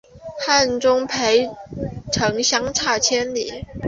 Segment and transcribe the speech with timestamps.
[0.47, 1.55] 汉中与涪
[2.11, 3.67] 城相差千里。